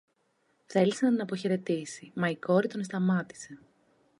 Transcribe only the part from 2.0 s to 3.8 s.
μα η κόρη τον εσταμάτησε.